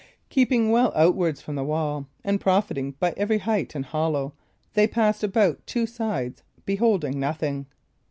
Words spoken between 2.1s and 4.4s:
and profiting by every height and hollow,